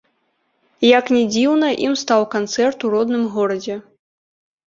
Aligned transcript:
Як 0.97 1.05
ні 1.15 1.19
дзіўна, 1.33 1.67
ім 1.89 1.93
стаў 2.03 2.25
канцэрт 2.35 2.79
у 2.89 2.93
родным 2.95 3.23
горадзе. 3.35 3.75